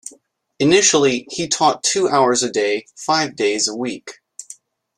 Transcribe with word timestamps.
Initially 0.57 1.27
he 1.29 1.47
taught 1.47 1.83
two 1.83 2.09
hours 2.09 2.41
a 2.41 2.49
day, 2.51 2.87
five 2.97 3.35
days 3.35 3.67
a 3.67 3.75
week. 3.75 4.13